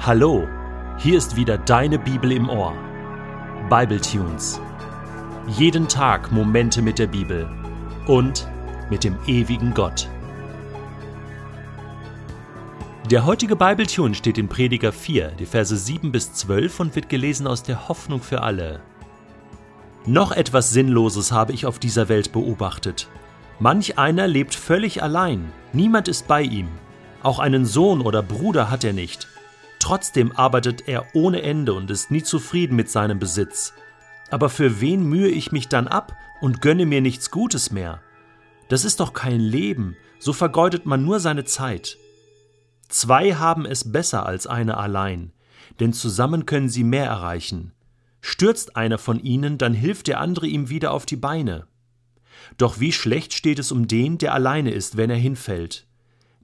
[0.00, 0.46] Hallo,
[0.96, 2.72] hier ist wieder deine Bibel im Ohr.
[3.68, 4.60] Bible Tunes.
[5.48, 7.50] Jeden Tag Momente mit der Bibel
[8.06, 8.46] und
[8.90, 10.08] mit dem ewigen Gott.
[13.10, 17.08] Der heutige Bible Tune steht in Prediger 4, die Verse 7 bis 12 und wird
[17.08, 18.80] gelesen aus der Hoffnung für alle.
[20.06, 23.08] Noch etwas Sinnloses habe ich auf dieser Welt beobachtet.
[23.58, 26.68] Manch einer lebt völlig allein, niemand ist bei ihm.
[27.24, 29.26] Auch einen Sohn oder Bruder hat er nicht.
[29.78, 33.72] Trotzdem arbeitet er ohne Ende und ist nie zufrieden mit seinem Besitz.
[34.30, 38.00] Aber für wen mühe ich mich dann ab und gönne mir nichts Gutes mehr?
[38.68, 41.96] Das ist doch kein Leben, so vergeudet man nur seine Zeit.
[42.88, 45.32] Zwei haben es besser als einer allein,
[45.80, 47.72] denn zusammen können sie mehr erreichen.
[48.20, 51.66] Stürzt einer von ihnen, dann hilft der andere ihm wieder auf die Beine.
[52.56, 55.86] Doch wie schlecht steht es um den, der alleine ist, wenn er hinfällt.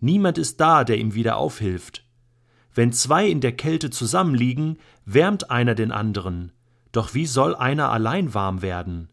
[0.00, 2.03] Niemand ist da, der ihm wieder aufhilft.
[2.74, 6.52] Wenn zwei in der Kälte zusammenliegen, wärmt einer den anderen.
[6.92, 9.08] Doch wie soll einer allein warm werden?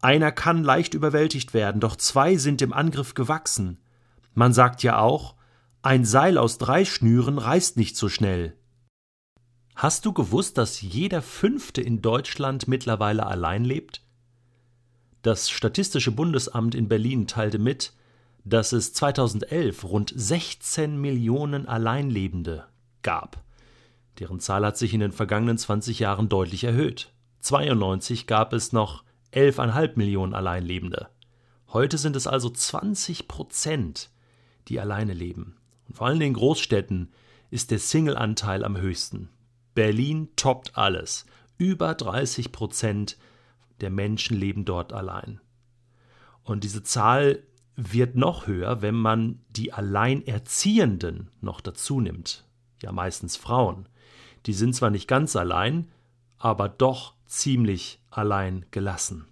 [0.00, 3.78] Einer kann leicht überwältigt werden, doch zwei sind dem Angriff gewachsen.
[4.34, 5.36] Man sagt ja auch,
[5.82, 8.56] ein Seil aus drei Schnüren reißt nicht so schnell.
[9.74, 14.02] Hast du gewusst, dass jeder Fünfte in Deutschland mittlerweile allein lebt?
[15.22, 17.92] Das Statistische Bundesamt in Berlin teilte mit,
[18.44, 22.66] dass es 2011 rund 16 Millionen Alleinlebende
[23.02, 23.42] gab.
[24.18, 27.12] Deren Zahl hat sich in den vergangenen 20 Jahren deutlich erhöht.
[27.40, 31.08] 92 gab es noch 11,5 Millionen Alleinlebende.
[31.72, 34.10] Heute sind es also 20 Prozent,
[34.68, 35.56] die alleine leben.
[35.88, 37.10] Und vor allem in Großstädten
[37.50, 39.30] ist der Single-Anteil am höchsten.
[39.74, 41.26] Berlin toppt alles.
[41.56, 43.16] Über 30 Prozent
[43.80, 45.40] der Menschen leben dort allein.
[46.44, 47.42] Und diese Zahl
[47.90, 52.46] wird noch höher, wenn man die Alleinerziehenden noch dazu nimmt.
[52.82, 53.88] Ja, meistens Frauen.
[54.46, 55.88] Die sind zwar nicht ganz allein,
[56.38, 59.26] aber doch ziemlich allein gelassen.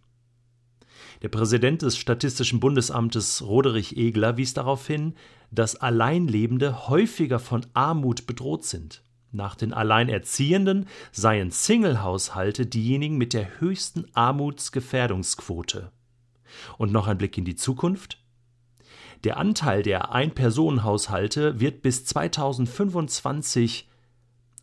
[1.23, 5.15] Der Präsident des Statistischen Bundesamtes Roderich Egler wies darauf hin,
[5.51, 9.03] dass Alleinlebende häufiger von Armut bedroht sind.
[9.33, 15.93] Nach den Alleinerziehenden seien Singlehaushalte diejenigen mit der höchsten Armutsgefährdungsquote.
[16.79, 18.19] Und noch ein Blick in die Zukunft.
[19.25, 23.89] Der Anteil der Ein-Personen-Haushalte wird bis 2025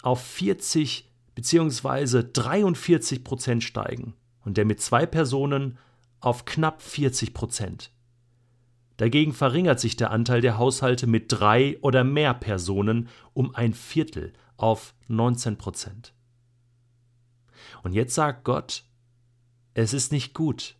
[0.01, 2.23] auf 40 bzw.
[2.33, 5.77] 43 Prozent steigen und der mit zwei Personen
[6.19, 7.91] auf knapp 40 Prozent.
[8.97, 14.33] Dagegen verringert sich der Anteil der Haushalte mit drei oder mehr Personen um ein Viertel
[14.57, 16.13] auf 19 Prozent.
[17.83, 18.83] Und jetzt sagt Gott,
[19.75, 20.75] es ist nicht gut,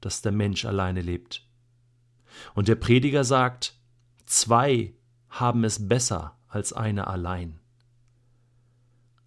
[0.00, 1.46] dass der Mensch alleine lebt.
[2.54, 3.74] Und der Prediger sagt,
[4.26, 4.94] zwei
[5.28, 7.58] haben es besser als einer allein.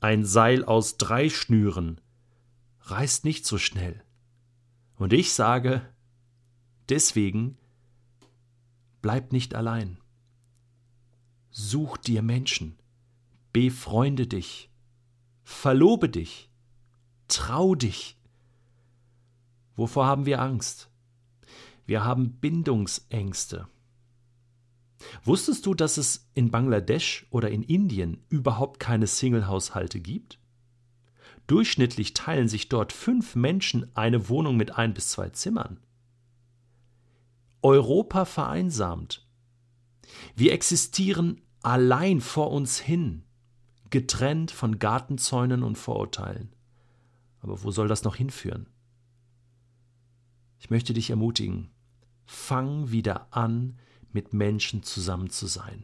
[0.02, 2.00] Ein Seil aus drei Schnüren
[2.82, 4.04] reißt nicht so schnell.
[4.98, 5.82] Und ich sage,
[6.90, 7.58] deswegen
[9.02, 9.98] bleib nicht allein.
[11.50, 12.78] Such dir Menschen,
[13.52, 14.70] befreunde dich,
[15.44, 16.50] verlobe dich,
[17.28, 18.18] trau dich.
[19.76, 20.90] Wovor haben wir Angst?
[21.86, 23.68] Wir haben Bindungsängste.
[25.24, 30.40] Wusstest du, dass es in Bangladesch oder in Indien überhaupt keine Singlehaushalte gibt?
[31.48, 35.80] Durchschnittlich teilen sich dort fünf Menschen eine Wohnung mit ein bis zwei Zimmern.
[37.62, 39.28] Europa vereinsamt.
[40.36, 43.24] Wir existieren allein vor uns hin,
[43.90, 46.56] getrennt von Gartenzäunen und Vorurteilen.
[47.42, 48.68] Aber wo soll das noch hinführen?
[50.60, 51.70] Ich möchte dich ermutigen,
[52.26, 53.78] Fang wieder an,
[54.12, 55.84] mit Menschen zusammen zu sein.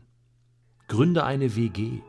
[0.87, 2.01] Gründe eine WG.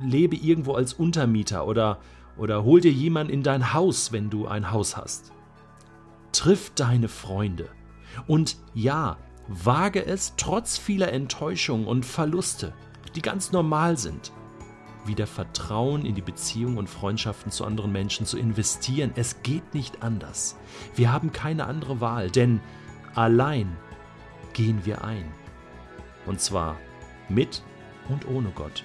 [0.00, 2.00] Lebe irgendwo als Untermieter oder,
[2.36, 5.32] oder hol dir jemanden in dein Haus, wenn du ein Haus hast.
[6.32, 7.68] Triff deine Freunde.
[8.26, 12.72] Und ja, wage es trotz vieler Enttäuschungen und Verluste,
[13.14, 14.32] die ganz normal sind,
[15.06, 19.12] wieder Vertrauen in die Beziehung und Freundschaften zu anderen Menschen zu investieren.
[19.16, 20.56] Es geht nicht anders.
[20.94, 22.60] Wir haben keine andere Wahl, denn
[23.14, 23.76] allein
[24.52, 25.24] gehen wir ein.
[26.26, 26.76] Und zwar
[27.28, 27.62] mit
[28.08, 28.84] und ohne Gott.